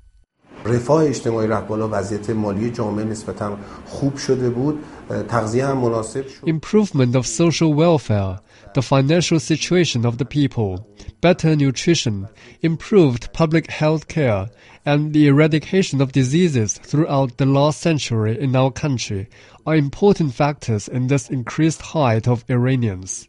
رفاه 0.66 1.04
اجتماعی 1.04 1.48
رفت 1.48 1.68
بالا 1.68 1.90
وضعیت 1.92 2.30
مالی 2.30 2.72
جامعه 2.72 3.06
نسبتا 3.06 3.58
خوب 3.86 4.18
شده 4.18 4.50
بود 4.50 4.84
تغذیه 5.28 5.66
هم 5.66 5.78
مناسب 5.78 6.28
شد 6.28 6.48
Improvement 6.48 7.16
of 7.16 7.26
social 7.26 7.74
welfare, 7.74 8.40
the 8.75 8.83
financial 8.83 9.41
situation 9.41 10.07
of 10.07 10.19
the 10.19 10.25
people, 10.25 10.89
better 11.21 11.57
nutrition, 11.57 12.29
improved 12.63 13.33
public 13.33 13.71
health 13.71 14.09
care, 14.09 14.49
and 14.87 15.13
the 15.13 15.27
eradication 15.27 16.01
of 16.01 16.13
diseases 16.13 16.79
throughout 16.79 17.37
the 17.37 17.47
last 17.47 17.81
century 17.81 18.39
in 18.41 18.55
our 18.57 18.71
country 18.71 19.29
are 19.67 19.77
important 19.77 20.35
factors 20.35 20.89
in 20.89 21.07
this 21.09 21.29
increased 21.29 21.83
height 21.83 22.27
of 22.27 22.45
Iranians. 22.49 23.29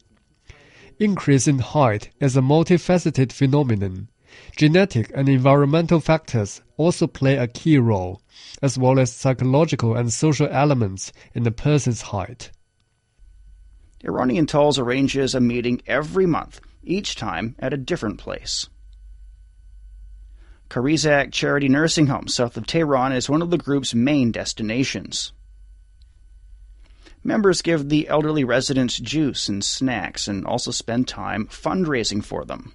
Increase 0.99 1.47
in 1.47 1.59
height 1.59 2.09
is 2.19 2.37
a 2.37 2.41
multifaceted 2.41 3.31
phenomenon. 3.31 4.07
Genetic 4.55 5.11
and 5.13 5.27
environmental 5.27 5.99
factors 5.99 6.61
also 6.77 7.07
play 7.07 7.35
a 7.35 7.47
key 7.47 7.77
role, 7.77 8.21
as 8.61 8.77
well 8.77 8.99
as 8.99 9.11
psychological 9.11 9.95
and 9.95 10.13
social 10.13 10.47
elements 10.47 11.11
in 11.33 11.45
a 11.45 11.51
person's 11.51 12.01
height. 12.01 12.51
Iranian 14.03 14.45
Talls 14.47 14.79
arranges 14.79 15.35
a 15.35 15.41
meeting 15.41 15.81
every 15.85 16.25
month, 16.25 16.59
each 16.83 17.15
time 17.15 17.55
at 17.59 17.73
a 17.73 17.77
different 17.77 18.17
place. 18.17 18.67
Kahrizak 20.69 21.31
Charity 21.31 21.67
Nursing 21.67 22.07
Home 22.07 22.27
south 22.27 22.57
of 22.57 22.65
Tehran 22.65 23.11
is 23.11 23.29
one 23.29 23.41
of 23.41 23.49
the 23.49 23.57
group's 23.57 23.93
main 23.93 24.31
destinations. 24.31 25.33
Members 27.23 27.61
give 27.61 27.89
the 27.89 28.07
elderly 28.07 28.43
residents 28.43 28.97
juice 28.97 29.47
and 29.47 29.63
snacks 29.63 30.27
and 30.27 30.45
also 30.45 30.71
spend 30.71 31.07
time 31.07 31.45
fundraising 31.47 32.23
for 32.23 32.45
them. 32.45 32.73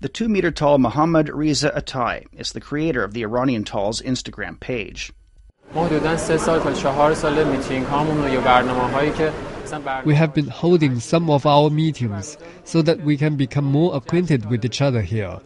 The 0.00 0.08
two 0.08 0.28
meter 0.28 0.52
tall 0.52 0.78
Mohammad 0.78 1.28
Riza 1.28 1.70
Atai 1.70 2.24
is 2.32 2.52
the 2.52 2.60
creator 2.60 3.02
of 3.02 3.12
the 3.12 3.22
Iranian 3.22 3.64
Tall's 3.64 4.00
Instagram 4.00 4.58
page. 4.60 5.12
We 10.04 10.14
have 10.14 10.34
been 10.34 10.48
holding 10.48 11.00
some 11.00 11.28
of 11.28 11.44
our 11.44 11.68
meetings 11.68 12.38
so 12.64 12.80
that 12.82 13.00
we 13.00 13.16
can 13.16 13.36
become 13.36 13.64
more 13.64 13.94
acquainted 13.94 14.48
with 14.48 14.64
each 14.64 14.80
other 14.80 15.02
here. 15.02 15.40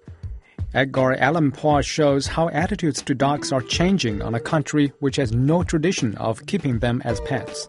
Edgar 0.73 1.13
Allan 1.13 1.51
Pooch 1.51 1.85
shows 1.85 2.25
how 2.25 2.49
attitudes 2.49 3.03
to 3.03 3.13
dogs 3.13 3.51
are 3.51 3.61
changing 3.61 4.23
on 4.23 4.33
a 4.33 4.39
country 4.39 4.91
which 4.99 5.17
has 5.17 5.31
no 5.31 5.61
tradition 5.61 6.17
of 6.17 6.43
keeping 6.47 6.79
them 6.79 6.99
as 7.05 7.21
pets. 7.21 7.67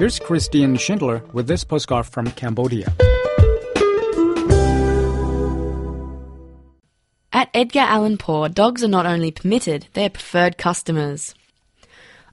Here's 0.00 0.18
Christian 0.18 0.78
Schindler 0.78 1.22
with 1.34 1.46
this 1.46 1.62
postcard 1.62 2.06
from 2.06 2.30
Cambodia. 2.30 2.90
At 7.34 7.50
Edgar 7.52 7.80
Allan 7.80 8.16
Pooch, 8.16 8.54
dogs 8.54 8.82
are 8.82 8.88
not 8.88 9.04
only 9.04 9.30
permitted, 9.30 9.88
they 9.92 10.06
are 10.06 10.08
preferred 10.08 10.56
customers. 10.56 11.34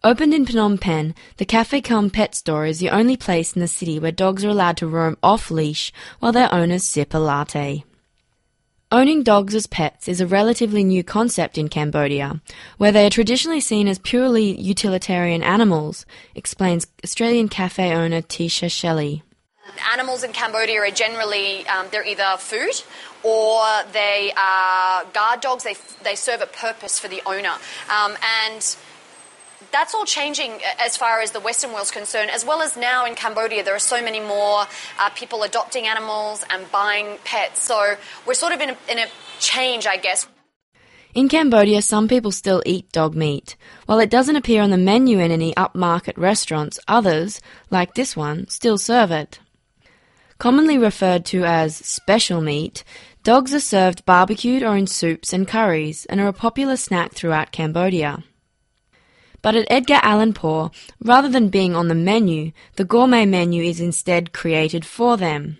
Opened 0.01 0.33
in 0.33 0.45
Phnom 0.45 0.79
Penh, 0.79 1.13
the 1.36 1.43
Cafe 1.43 1.81
Cum 1.81 2.09
Pet 2.09 2.36
Store 2.36 2.65
is 2.65 2.79
the 2.79 2.89
only 2.89 3.17
place 3.17 3.51
in 3.51 3.59
the 3.59 3.67
city 3.67 4.00
where 4.00 4.13
dogs 4.13 4.45
are 4.45 4.50
allowed 4.50 4.77
to 4.77 4.88
roam 4.88 5.17
off 5.21 5.51
leash 5.51 5.91
while 6.19 6.31
their 6.31 6.53
owners 6.53 6.86
sip 6.86 7.13
a 7.13 7.17
latte. 7.17 7.83
Owning 8.89 9.24
dogs 9.24 9.53
as 9.53 9.67
pets 9.67 10.08
is 10.08 10.22
a 10.22 10.25
relatively 10.25 10.82
new 10.82 11.03
concept 11.03 11.58
in 11.58 11.67
Cambodia, 11.67 12.39
where 12.77 12.94
they 12.94 13.06
are 13.06 13.10
traditionally 13.10 13.60
seen 13.60 13.86
as 13.86 14.00
purely 14.00 14.58
utilitarian 14.58 15.44
animals, 15.44 16.06
explains 16.36 16.88
Australian 17.03 17.50
cafe 17.50 17.91
owner 17.94 18.22
Tisha 18.22 18.72
Shelley. 18.72 19.24
Animals 19.91 20.24
in 20.24 20.32
Cambodia 20.32 20.79
are 20.79 20.89
generally 20.89 21.67
um, 21.67 21.88
they're 21.91 22.08
either 22.08 22.38
food 22.38 22.82
or 23.24 23.62
they 23.91 24.32
are 24.38 25.03
guard 25.12 25.41
dogs. 25.41 25.65
They 25.65 25.75
they 26.06 26.15
serve 26.15 26.41
a 26.41 26.46
purpose 26.46 26.98
for 26.98 27.10
the 27.10 27.22
owner, 27.25 27.56
um, 27.89 28.15
and 28.48 28.77
that's 29.71 29.93
all 29.93 30.05
changing 30.05 30.59
as 30.79 30.97
far 30.97 31.21
as 31.21 31.31
the 31.31 31.39
Western 31.39 31.74
world's 31.74 31.91
concerned, 31.91 32.31
as 32.31 32.45
well 32.45 32.62
as 32.62 32.77
now 32.77 33.05
in 33.05 33.15
Cambodia, 33.15 33.63
there 33.63 33.75
are 33.75 33.79
so 33.79 34.01
many 34.01 34.19
more 34.19 34.65
uh, 35.00 35.09
people 35.15 35.43
adopting 35.43 35.88
animals 35.88 36.43
and 36.50 36.69
buying 36.71 37.17
pets. 37.24 37.63
So 37.63 37.95
we're 38.25 38.33
sort 38.33 38.53
of 38.53 38.62
in 38.62 38.71
a, 38.71 38.77
in 38.89 39.00
a 39.00 39.05
change, 39.39 39.88
I 39.88 39.97
guess. 39.97 40.27
In 41.13 41.29
Cambodia, 41.29 41.81
some 41.81 42.07
people 42.07 42.31
still 42.31 42.62
eat 42.65 42.91
dog 42.91 43.15
meat. 43.15 43.55
While 43.88 44.00
it 44.00 44.09
doesn't 44.09 44.36
appear 44.36 44.62
on 44.62 44.69
the 44.69 44.77
menu 44.77 45.19
in 45.19 45.31
any 45.31 45.53
upmarket 45.55 46.17
restaurants, 46.17 46.79
others, 46.88 47.41
like 47.71 47.95
this 47.95 48.15
one, 48.15 48.47
still 48.49 48.77
serve 48.77 49.12
it. 49.12 49.39
Commonly 50.38 50.77
referred 50.77 51.25
to 51.25 51.43
as 51.43 51.75
special 51.75 52.41
meat, 52.41 52.84
dogs 53.23 53.53
are 53.53 53.60
served 53.60 54.06
barbecued 54.06 54.62
or 54.62 54.77
in 54.77 54.86
soups 54.86 55.34
and 55.34 55.47
curries 55.47 56.06
and 56.06 56.19
are 56.19 56.27
a 56.27 56.34
popular 56.34 56.77
snack 56.77 57.13
throughout 57.13 57.51
Cambodia. 57.51 58.23
But 59.47 59.55
at 59.55 59.71
Edgar 59.71 60.01
Allan 60.03 60.33
Pooch, 60.33 60.73
rather 61.01 61.29
than 61.29 61.47
being 61.47 61.73
on 61.73 61.88
the 61.88 61.95
menu, 61.95 62.51
the 62.75 62.83
gourmet 62.83 63.25
menu 63.25 63.63
is 63.63 63.79
instead 63.79 64.33
created 64.33 64.83
for 64.83 65.15
them. 65.15 65.57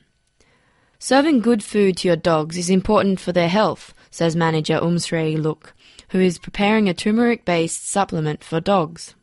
Serving 1.00 1.40
good 1.40 1.64
food 1.64 1.96
to 1.96 2.10
your 2.10 2.18
dogs 2.18 2.58
is 2.58 2.70
important 2.70 3.22
for 3.22 3.32
their 3.32 3.48
health, 3.48 3.94
says 4.12 4.36
manager 4.36 4.78
Umsrei 4.78 5.42
Look, 5.42 5.74
who 6.10 6.20
is 6.20 6.38
preparing 6.38 6.90
a 6.90 6.94
turmeric 6.94 7.46
based 7.46 7.88
supplement 7.88 8.44
for 8.44 8.60
dogs. 8.60 9.16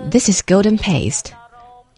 This 0.00 0.28
is 0.28 0.42
golden 0.42 0.78
paste. 0.78 1.32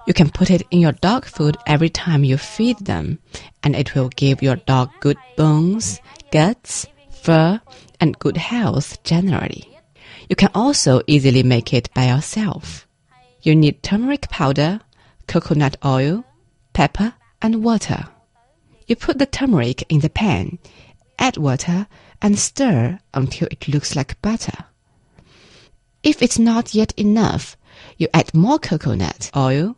You 0.06 0.12
can 0.12 0.28
put 0.28 0.50
it 0.50 0.62
in 0.70 0.80
your 0.80 0.92
dog 0.92 1.24
food 1.24 1.56
every 1.66 1.88
time 1.88 2.22
you 2.22 2.36
feed 2.36 2.76
them 2.84 3.20
and 3.62 3.76
it 3.76 3.94
will 3.94 4.10
give 4.10 4.42
your 4.42 4.56
dog 4.56 4.90
good 5.00 5.16
bones, 5.36 6.00
guts, 6.32 6.86
fur, 7.10 7.60
and 8.00 8.18
good 8.18 8.38
health 8.38 9.00
generally. 9.04 9.68
You 10.28 10.34
can 10.34 10.48
also 10.54 11.02
easily 11.06 11.42
make 11.42 11.72
it 11.74 11.92
by 11.94 12.06
yourself. 12.06 12.88
You 13.42 13.54
need 13.54 13.82
turmeric 13.82 14.28
powder, 14.30 14.80
coconut 15.28 15.76
oil, 15.84 16.24
pepper, 16.72 17.14
and 17.42 17.62
water. 17.62 18.06
You 18.86 18.96
put 18.96 19.18
the 19.18 19.26
turmeric 19.26 19.84
in 19.90 20.00
the 20.00 20.08
pan, 20.08 20.58
add 21.18 21.36
water, 21.36 21.86
and 22.22 22.38
stir 22.38 22.98
until 23.12 23.48
it 23.50 23.68
looks 23.68 23.94
like 23.94 24.20
butter. 24.22 24.64
If 26.02 26.22
it's 26.22 26.38
not 26.38 26.74
yet 26.74 26.92
enough, 26.98 27.56
you 27.98 28.08
add 28.14 28.32
more 28.32 28.58
coconut 28.58 29.30
oil. 29.36 29.76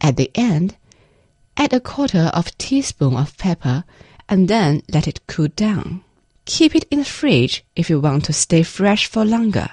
At 0.00 0.16
the 0.16 0.30
end, 0.34 0.76
add 1.56 1.74
a 1.74 1.80
quarter 1.80 2.30
of 2.32 2.56
teaspoon 2.56 3.14
of 3.14 3.36
pepper 3.36 3.84
and 4.30 4.48
then 4.48 4.80
let 4.90 5.08
it 5.08 5.26
cool 5.26 5.48
down. 5.48 6.02
Keep 6.46 6.74
it 6.74 6.84
in 6.90 7.00
the 7.00 7.04
fridge 7.04 7.64
if 7.76 7.90
you 7.90 8.00
want 8.00 8.24
to 8.24 8.32
stay 8.32 8.62
fresh 8.62 9.06
for 9.06 9.24
longer. 9.24 9.68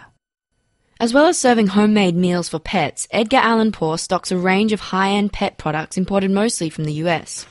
As 1.00 1.13
well 1.13 1.28
as 1.28 1.38
serving 1.38 1.67
homemade 1.67 2.15
meals 2.15 2.50
for 2.50 2.60
pets, 2.60 3.08
Edgar 3.12 3.38
Allan 3.38 3.72
Pooch 3.72 4.00
stocks 4.00 4.32
a 4.32 4.38
range 4.38 4.74
of 4.74 4.80
high-end 4.80 5.32
pet 5.32 5.60
products 5.60 5.96
imported 5.96 6.32
mostly 6.32 6.72
from 6.72 6.86
the 6.86 6.93
US. 6.93 7.46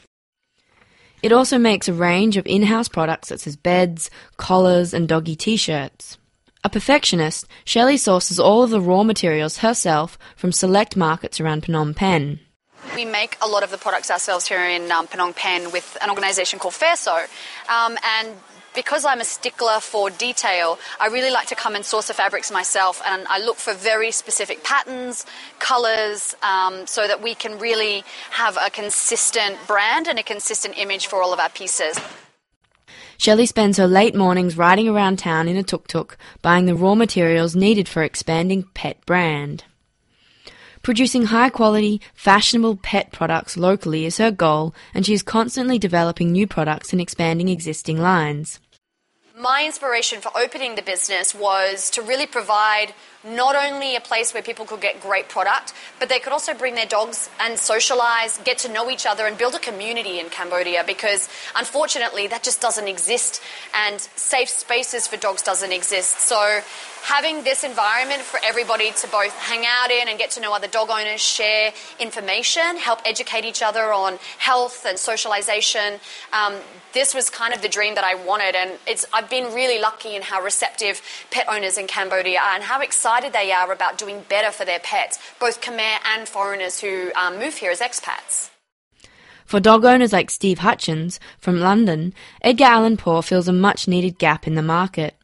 It 1.22 1.32
also 1.32 1.56
makes 1.56 1.88
a 1.88 1.94
range 1.94 2.36
of 2.36 2.46
in-house 2.46 2.88
products 2.88 3.28
such 3.28 3.46
as 3.46 3.56
beds, 3.56 4.10
collars, 4.36 4.92
and 4.92 5.08
doggy 5.08 5.36
t-shirts. 5.36 6.18
A 6.64 6.68
perfectionist, 6.68 7.46
Shelley 7.64 7.96
sources 7.96 8.40
all 8.40 8.64
of 8.64 8.70
the 8.70 8.80
raw 8.80 9.04
materials 9.04 9.58
herself 9.58 10.18
from 10.34 10.50
select 10.50 10.96
markets 10.96 11.40
around 11.40 11.62
Phnom 11.62 11.94
Penh. 11.94 12.40
We 12.94 13.04
make 13.04 13.36
a 13.42 13.48
lot 13.48 13.62
of 13.62 13.70
the 13.70 13.78
products 13.78 14.10
ourselves 14.10 14.46
here 14.46 14.62
in 14.62 14.90
um, 14.92 15.06
Penh 15.06 15.72
with 15.72 15.98
an 16.00 16.10
organisation 16.10 16.58
called 16.58 16.74
Fairso, 16.74 17.26
um, 17.68 17.98
and 18.02 18.34
because 18.76 19.04
I'm 19.06 19.20
a 19.20 19.24
stickler 19.24 19.80
for 19.80 20.10
detail, 20.10 20.78
I 21.00 21.06
really 21.06 21.30
like 21.30 21.48
to 21.48 21.54
come 21.54 21.74
and 21.74 21.84
source 21.84 22.08
the 22.08 22.14
fabrics 22.14 22.52
myself, 22.52 23.02
and 23.04 23.26
I 23.28 23.38
look 23.38 23.56
for 23.56 23.72
very 23.72 24.10
specific 24.10 24.62
patterns, 24.62 25.24
colours, 25.58 26.36
um, 26.42 26.86
so 26.86 27.08
that 27.08 27.22
we 27.22 27.34
can 27.34 27.58
really 27.58 28.04
have 28.30 28.58
a 28.60 28.70
consistent 28.70 29.56
brand 29.66 30.06
and 30.06 30.18
a 30.18 30.22
consistent 30.22 30.76
image 30.78 31.06
for 31.06 31.22
all 31.22 31.32
of 31.32 31.40
our 31.40 31.48
pieces. 31.48 31.98
Shelley 33.18 33.46
spends 33.46 33.78
her 33.78 33.86
late 33.86 34.14
mornings 34.14 34.58
riding 34.58 34.88
around 34.88 35.18
town 35.18 35.48
in 35.48 35.56
a 35.56 35.62
tuk-tuk, 35.62 36.18
buying 36.42 36.66
the 36.66 36.74
raw 36.74 36.94
materials 36.94 37.56
needed 37.56 37.88
for 37.88 38.02
expanding 38.02 38.64
pet 38.74 39.04
brand. 39.06 39.64
Producing 40.86 41.24
high 41.24 41.50
quality, 41.50 42.00
fashionable 42.14 42.76
pet 42.76 43.10
products 43.10 43.56
locally 43.56 44.06
is 44.06 44.18
her 44.18 44.30
goal, 44.30 44.72
and 44.94 45.04
she 45.04 45.14
is 45.14 45.24
constantly 45.24 45.80
developing 45.80 46.30
new 46.30 46.46
products 46.46 46.92
and 46.92 47.00
expanding 47.00 47.48
existing 47.48 48.00
lines. 48.00 48.60
My 49.36 49.64
inspiration 49.66 50.20
for 50.20 50.30
opening 50.38 50.76
the 50.76 50.82
business 50.82 51.34
was 51.34 51.90
to 51.90 52.02
really 52.02 52.26
provide 52.28 52.94
not 53.26 53.56
only 53.56 53.96
a 53.96 54.00
place 54.00 54.32
where 54.32 54.42
people 54.42 54.64
could 54.64 54.80
get 54.80 55.00
great 55.00 55.28
product, 55.28 55.72
but 55.98 56.08
they 56.08 56.18
could 56.18 56.32
also 56.32 56.54
bring 56.54 56.74
their 56.74 56.86
dogs 56.86 57.28
and 57.40 57.58
socialize, 57.58 58.38
get 58.44 58.58
to 58.58 58.72
know 58.72 58.90
each 58.90 59.06
other, 59.06 59.26
and 59.26 59.36
build 59.36 59.54
a 59.54 59.58
community 59.58 60.20
in 60.20 60.28
Cambodia 60.28 60.84
because 60.86 61.28
unfortunately 61.56 62.26
that 62.28 62.42
just 62.42 62.60
doesn't 62.60 62.88
exist 62.88 63.40
and 63.74 64.00
safe 64.00 64.48
spaces 64.48 65.06
for 65.06 65.16
dogs 65.16 65.42
doesn't 65.42 65.72
exist. 65.72 66.20
So 66.20 66.60
having 67.06 67.44
this 67.44 67.62
environment 67.62 68.20
for 68.20 68.40
everybody 68.44 68.90
to 68.90 69.06
both 69.08 69.32
hang 69.38 69.64
out 69.64 69.92
in 69.92 70.08
and 70.08 70.18
get 70.18 70.32
to 70.32 70.40
know 70.40 70.52
other 70.52 70.66
dog 70.66 70.90
owners, 70.90 71.20
share 71.20 71.72
information, 72.00 72.76
help 72.78 73.00
educate 73.04 73.44
each 73.44 73.62
other 73.62 73.92
on 73.92 74.18
health 74.38 74.84
and 74.84 74.98
socialization. 74.98 76.00
Um, 76.32 76.54
this 76.94 77.14
was 77.14 77.30
kind 77.30 77.54
of 77.54 77.62
the 77.62 77.68
dream 77.68 77.94
that 77.94 78.02
I 78.02 78.16
wanted, 78.16 78.56
and 78.56 78.72
it's, 78.88 79.06
I've 79.12 79.30
been 79.30 79.54
really 79.54 79.80
lucky 79.80 80.16
in 80.16 80.22
how 80.22 80.42
receptive 80.42 81.00
pet 81.30 81.46
owners 81.48 81.78
in 81.78 81.86
Cambodia 81.86 82.40
are 82.40 82.54
and 82.54 82.64
how 82.64 82.80
excited 83.16 83.32
they 83.32 83.50
are 83.50 83.72
about 83.72 83.96
doing 83.96 84.22
better 84.28 84.50
for 84.50 84.66
their 84.66 84.78
pets, 84.78 85.18
both 85.40 85.62
Khmer 85.62 85.96
and 86.04 86.28
foreigners 86.28 86.80
who 86.80 87.10
um, 87.16 87.38
move 87.38 87.54
here 87.54 87.70
as 87.70 87.80
expats. 87.80 88.50
For 89.46 89.58
dog 89.58 89.86
owners 89.86 90.12
like 90.12 90.30
Steve 90.30 90.58
Hutchins 90.58 91.18
from 91.38 91.58
London, 91.60 92.12
Edgar 92.42 92.64
Allan 92.64 92.98
Pooch 92.98 93.24
fills 93.24 93.48
a 93.48 93.54
much 93.54 93.88
needed 93.88 94.18
gap 94.18 94.46
in 94.46 94.54
the 94.54 94.62
market. 94.62 95.14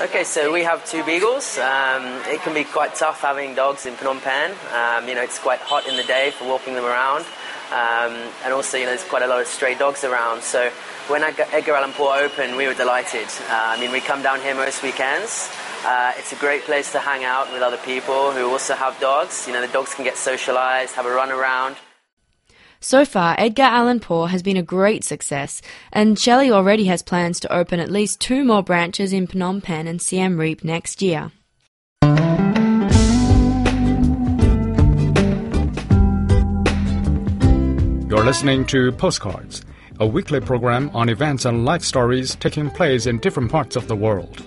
Okay, 0.00 0.24
so 0.24 0.52
we 0.52 0.64
have 0.64 0.84
two 0.84 1.04
beagles. 1.04 1.56
Um, 1.58 2.02
it 2.26 2.40
can 2.40 2.52
be 2.52 2.64
quite 2.64 2.96
tough 2.96 3.20
having 3.20 3.54
dogs 3.54 3.86
in 3.86 3.94
Phnom 3.94 4.20
Penh. 4.20 4.50
Um, 4.74 5.08
you 5.08 5.14
know, 5.14 5.22
it's 5.22 5.38
quite 5.38 5.60
hot 5.60 5.86
in 5.86 5.96
the 5.96 6.02
day 6.02 6.32
for 6.32 6.48
walking 6.48 6.74
them 6.74 6.84
around. 6.84 7.24
Um, 7.70 8.12
and 8.42 8.52
also, 8.52 8.76
you 8.76 8.84
know, 8.84 8.90
there's 8.90 9.04
quite 9.04 9.22
a 9.22 9.28
lot 9.28 9.40
of 9.40 9.46
stray 9.46 9.76
dogs 9.76 10.02
around. 10.02 10.42
So 10.42 10.68
when 11.06 11.22
Edgar 11.22 11.74
Allan 11.74 11.92
Pooch 11.92 12.24
opened, 12.24 12.56
we 12.56 12.66
were 12.66 12.74
delighted. 12.74 13.28
Uh, 13.48 13.76
I 13.76 13.80
mean, 13.80 13.92
we 13.92 14.00
come 14.00 14.20
down 14.20 14.40
here 14.40 14.56
most 14.56 14.82
weekends. 14.82 15.48
Uh, 15.84 16.12
it's 16.16 16.32
a 16.32 16.36
great 16.36 16.62
place 16.62 16.92
to 16.92 16.98
hang 16.98 17.24
out 17.24 17.52
with 17.52 17.62
other 17.62 17.78
people 17.78 18.32
who 18.32 18.50
also 18.50 18.74
have 18.74 18.98
dogs. 19.00 19.46
You 19.46 19.52
know, 19.52 19.60
the 19.60 19.72
dogs 19.72 19.94
can 19.94 20.04
get 20.04 20.16
socialized, 20.16 20.94
have 20.94 21.06
a 21.06 21.10
run 21.10 21.30
around. 21.30 21.76
So 22.82 23.04
far, 23.04 23.34
Edgar 23.38 23.64
Allan 23.64 24.00
Pooch 24.00 24.30
has 24.30 24.42
been 24.42 24.56
a 24.56 24.62
great 24.62 25.04
success, 25.04 25.60
and 25.92 26.18
Shelley 26.18 26.50
already 26.50 26.84
has 26.86 27.02
plans 27.02 27.38
to 27.40 27.52
open 27.52 27.78
at 27.78 27.90
least 27.90 28.20
two 28.20 28.42
more 28.42 28.62
branches 28.62 29.12
in 29.12 29.26
Phnom 29.26 29.62
Penh 29.62 29.86
and 29.86 30.00
Siem 30.00 30.38
Reap 30.38 30.64
next 30.64 31.02
year. 31.02 31.30
You're 38.08 38.24
listening 38.24 38.64
to 38.66 38.92
Postcards, 38.92 39.64
a 40.00 40.06
weekly 40.06 40.40
program 40.40 40.90
on 40.94 41.08
events 41.08 41.44
and 41.44 41.64
life 41.64 41.82
stories 41.82 42.34
taking 42.34 42.70
place 42.70 43.06
in 43.06 43.18
different 43.18 43.52
parts 43.52 43.76
of 43.76 43.88
the 43.88 43.96
world. 43.96 44.42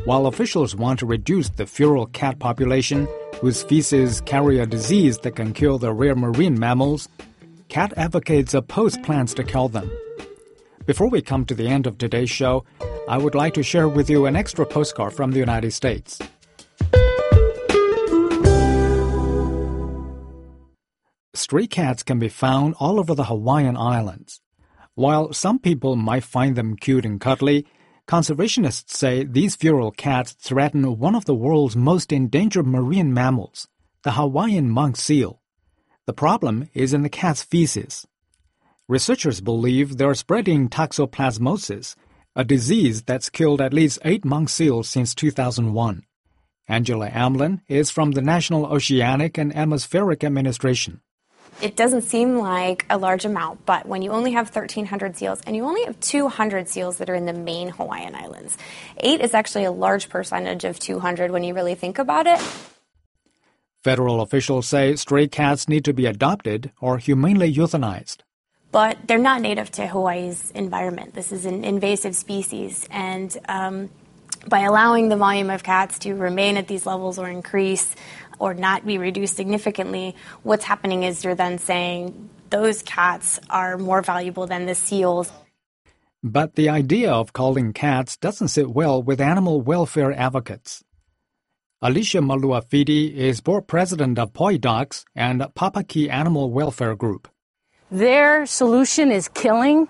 While 0.06 0.26
officials 0.26 0.76
want 0.76 0.98
to 1.02 1.06
reduce 1.06 1.50
the 1.50 1.68
feral 1.68 2.08
cat 2.08 2.40
population, 2.40 3.08
whose 3.40 3.62
feces 3.62 4.22
carry 4.22 4.58
a 4.58 4.66
disease 4.66 5.20
that 5.20 5.36
can 5.36 5.54
kill 5.54 5.78
the 5.78 5.94
rare 5.94 6.16
marine 6.16 6.60
mammals, 6.60 7.08
cat 7.70 7.94
advocates 7.98 8.56
oppose 8.56 8.98
plans 8.98 9.36
to 9.36 9.44
kill 9.44 9.70
them. 9.70 9.92
Before 10.86 11.10
we 11.10 11.22
come 11.22 11.46
to 11.46 11.54
the 11.54 11.68
end 11.68 11.86
of 11.86 11.98
today's 11.98 12.32
show, 12.32 12.66
I 13.08 13.18
would 13.18 13.36
like 13.36 13.54
to 13.54 13.64
share 13.64 13.88
with 13.88 14.10
you 14.10 14.26
an 14.26 14.36
extra 14.36 14.66
postcard 14.66 15.14
from 15.14 15.32
the 15.32 15.40
United 15.40 15.72
States. 15.72 16.20
Stray 21.36 21.68
cats 21.68 22.02
can 22.02 22.18
be 22.18 22.30
found 22.30 22.76
all 22.80 23.00
over 23.00 23.14
the 23.14 23.26
Hawaiian 23.26 23.78
Islands. 23.78 24.42
While 24.96 25.34
some 25.34 25.60
people 25.60 25.96
might 25.96 26.24
find 26.24 26.56
them 26.56 26.76
cute 26.76 27.06
and 27.06 27.22
cuddly, 27.22 27.68
conservationists 28.08 28.90
say 28.90 29.24
these 29.24 29.56
feral 29.56 29.92
cats 29.92 30.34
threaten 30.34 30.98
one 30.98 31.16
of 31.16 31.26
the 31.26 31.36
world's 31.36 31.76
most 31.76 32.12
endangered 32.12 32.66
marine 32.66 33.14
mammals, 33.14 33.68
the 34.04 34.14
Hawaiian 34.14 34.70
monk 34.70 34.98
seal. 34.98 35.42
The 36.08 36.14
problem 36.14 36.70
is 36.74 36.92
in 36.92 37.04
the 37.04 37.10
cat's 37.10 37.44
feces. 37.44 38.08
Researchers 38.92 39.40
believe 39.40 39.96
they're 39.96 40.14
spreading 40.14 40.68
toxoplasmosis, 40.68 41.96
a 42.36 42.44
disease 42.44 43.04
that's 43.04 43.30
killed 43.30 43.62
at 43.62 43.74
least 43.74 44.00
eight 44.04 44.26
monk 44.26 44.50
seals 44.50 44.90
since 44.90 45.16
2001. 45.16 46.04
Angela 46.68 47.10
Amlin 47.10 47.62
is 47.70 47.90
from 47.90 48.12
the 48.12 48.22
National 48.22 48.66
Oceanic 48.66 49.38
and 49.38 49.56
Atmospheric 49.56 50.26
Administration. 50.26 51.00
It 51.62 51.78
doesn't 51.78 52.02
seem 52.02 52.38
like 52.38 52.86
a 52.90 52.98
large 52.98 53.24
amount, 53.24 53.66
but 53.66 53.86
when 53.86 54.02
you 54.02 54.12
only 54.12 54.34
have 54.34 54.54
1,300 54.54 55.16
seals 55.16 55.40
and 55.48 55.56
you 55.56 55.64
only 55.64 55.86
have 55.86 55.98
200 56.02 56.68
seals 56.68 56.98
that 56.98 57.10
are 57.10 57.16
in 57.16 57.26
the 57.26 57.32
main 57.32 57.70
Hawaiian 57.70 58.14
Islands, 58.14 58.58
eight 58.98 59.22
is 59.22 59.34
actually 59.34 59.64
a 59.64 59.72
large 59.72 60.10
percentage 60.10 60.66
of 60.66 60.80
200 60.80 61.32
when 61.32 61.46
you 61.46 61.54
really 61.54 61.76
think 61.76 61.98
about 61.98 62.28
it. 62.28 62.42
Federal 63.86 64.20
officials 64.20 64.68
say 64.68 64.98
stray 64.98 65.30
cats 65.30 65.70
need 65.70 65.86
to 65.86 65.94
be 65.94 66.08
adopted 66.08 66.74
or 66.82 66.98
humanely 66.98 67.54
euthanized. 67.54 68.18
But 68.72 68.98
they're 69.06 69.18
not 69.18 69.42
native 69.42 69.70
to 69.72 69.88
Hawaii's 69.88 70.52
environment. 70.52 71.14
This 71.14 71.32
is 71.32 71.46
an 71.46 71.64
invasive 71.64 72.16
species, 72.16 72.88
and 72.90 73.38
um, 73.50 73.90
by 74.48 74.62
allowing 74.62 75.10
the 75.10 75.18
volume 75.18 75.50
of 75.50 75.64
cats 75.64 76.00
to 76.00 76.14
remain 76.14 76.58
at 76.58 76.68
these 76.68 76.86
levels 76.86 77.20
or 77.20 77.30
increase, 77.30 77.96
or 78.40 78.54
not 78.54 78.86
be 78.86 78.98
reduced 78.98 79.36
significantly, 79.36 80.16
what's 80.44 80.66
happening 80.66 81.04
is 81.04 81.24
you're 81.24 81.36
then 81.36 81.60
saying 81.60 82.30
those 82.50 82.82
cats 82.82 83.40
are 83.50 83.78
more 83.78 84.02
valuable 84.02 84.48
than 84.48 84.66
the 84.66 84.76
seals. 84.76 85.32
But 86.24 86.56
the 86.56 86.70
idea 86.70 87.12
of 87.12 87.34
calling 87.34 87.74
cats 87.74 88.18
doesn't 88.18 88.50
sit 88.50 88.70
well 88.70 89.02
with 89.02 89.20
animal 89.22 89.62
welfare 89.62 90.12
advocates. 90.12 90.84
Alicia 91.82 92.20
Maluafiti 92.20 93.14
is 93.14 93.42
board 93.42 93.68
president 93.68 94.20
of 94.20 94.34
Poi 94.34 94.58
Dogs 94.58 95.04
and 95.16 95.42
Popoki 95.56 96.10
Animal 96.10 96.52
Welfare 96.52 96.96
Group. 96.96 97.28
Their 97.92 98.46
solution 98.46 99.12
is 99.12 99.28
killing, 99.28 99.90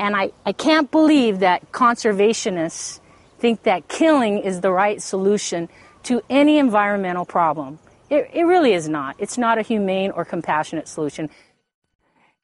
and 0.00 0.16
I, 0.16 0.32
I 0.44 0.52
can't 0.52 0.90
believe 0.90 1.38
that 1.38 1.70
conservationists 1.70 2.98
think 3.38 3.62
that 3.62 3.86
killing 3.86 4.38
is 4.38 4.60
the 4.60 4.72
right 4.72 5.00
solution 5.00 5.68
to 6.02 6.20
any 6.28 6.58
environmental 6.58 7.24
problem. 7.24 7.78
It, 8.10 8.28
it 8.32 8.42
really 8.42 8.72
is 8.72 8.88
not. 8.88 9.14
It's 9.20 9.38
not 9.38 9.56
a 9.56 9.62
humane 9.62 10.10
or 10.10 10.24
compassionate 10.24 10.88
solution. 10.88 11.30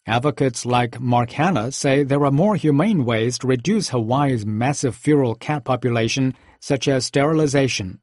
Advocates 0.07 0.65
like 0.65 1.01
Mark 1.01 1.31
Hanna 1.31 1.73
say 1.73 2.05
there 2.05 2.25
are 2.25 2.31
more 2.31 2.55
humane 2.55 3.05
ways 3.05 3.39
to 3.39 3.49
reduce 3.49 3.89
Hawaii's 3.89 4.47
massive 4.47 4.95
feral 4.95 5.35
cat 5.35 5.65
population, 5.65 6.35
such 6.61 6.87
as 6.87 7.07
sterilization. 7.07 8.01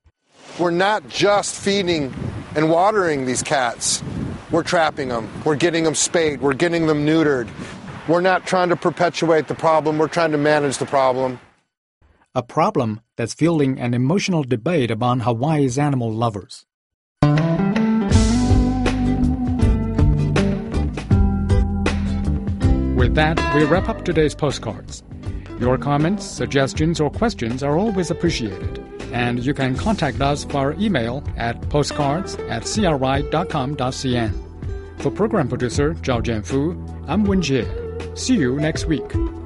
We're 0.60 0.72
not 0.72 1.08
just 1.08 1.56
feeding 1.56 2.14
and 2.56 2.70
watering 2.70 3.26
these 3.26 3.44
cats. 3.44 4.04
We're 4.52 4.64
trapping 4.64 5.10
them. 5.10 5.30
We're 5.44 5.56
getting 5.56 5.84
them 5.84 5.96
spayed. 5.96 6.42
We're 6.42 6.54
getting 6.54 6.88
them 6.88 7.06
neutered. 7.06 7.50
We're 8.08 8.22
not 8.22 8.46
trying 8.46 8.70
to 8.70 8.76
perpetuate 8.76 9.48
the 9.48 9.56
problem. 9.56 9.98
We're 9.98 10.08
trying 10.08 10.32
to 10.32 10.38
manage 10.38 10.78
the 10.78 10.86
problem 10.86 11.40
a 12.34 12.42
problem 12.42 13.02
that's 13.18 13.34
fueling 13.34 13.78
an 13.80 13.94
emotional 13.94 14.44
debate 14.44 14.90
among 14.90 15.20
Hawaii's 15.22 15.78
animal 15.78 16.14
lovers. 16.14 16.66
With 22.96 23.16
that, 23.16 23.38
we 23.56 23.66
wrap 23.66 23.90
up 23.90 24.06
today's 24.06 24.34
postcards. 24.34 25.04
Your 25.60 25.78
comments, 25.78 26.26
suggestions, 26.26 27.02
or 27.02 27.10
questions 27.10 27.64
are 27.64 27.78
always 27.78 28.10
appreciated, 28.10 28.82
and 29.12 29.45
you 29.45 29.54
can 29.54 29.76
contact 29.76 30.21
us 30.21 30.43
via 30.43 30.71
email 30.80 31.24
at 31.38 31.62
postcards 31.69 32.36
at 32.50 32.63
cri.com.cn. 32.63 34.32
For 35.02 35.12
program 35.12 35.47
producer 35.47 35.93
Zhao 35.95 36.21
Jianfu, 36.21 37.06
I'm 37.08 37.24
Wen 37.26 37.41
Jie. 37.41 37.65
See 38.17 38.36
you 38.36 38.60
next 38.60 38.86
week. 38.86 39.41